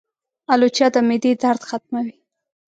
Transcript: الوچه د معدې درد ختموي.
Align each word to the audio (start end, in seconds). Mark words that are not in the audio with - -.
الوچه 0.53 0.87
د 0.93 0.95
معدې 1.07 1.31
درد 1.41 1.61
ختموي. 1.69 2.15